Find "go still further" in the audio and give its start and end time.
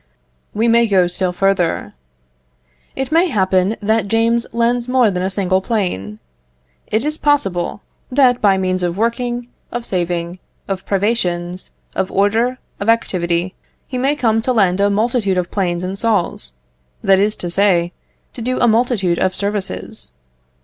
0.87-1.93